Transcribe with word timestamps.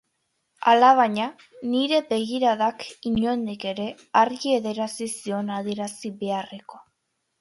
Alabaina, 0.69 1.25
nire 1.73 1.99
begiradak, 2.13 2.85
inondik 3.11 3.67
ere, 3.75 3.87
argi 4.25 4.57
adierazi 4.57 5.09
zion 5.13 5.53
adierazi 5.59 6.13
beharrekoa. 6.25 6.87